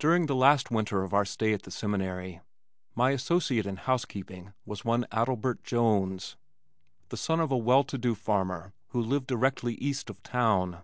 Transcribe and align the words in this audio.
During 0.00 0.26
the 0.26 0.34
last 0.34 0.72
winter 0.72 1.04
of 1.04 1.14
our 1.14 1.24
stay 1.24 1.52
at 1.52 1.62
the 1.62 1.70
Seminary, 1.70 2.40
my 2.96 3.12
associate 3.12 3.64
in 3.64 3.76
housekeeping 3.76 4.54
was 4.66 4.84
one 4.84 5.06
Adelbert 5.12 5.62
Jones, 5.62 6.34
the 7.10 7.16
son 7.16 7.38
of 7.38 7.52
a 7.52 7.56
well 7.56 7.84
to 7.84 7.96
do 7.96 8.16
farmer 8.16 8.72
who 8.88 9.00
lived 9.00 9.28
directly 9.28 9.74
east 9.74 10.10
of 10.10 10.20
town. 10.24 10.78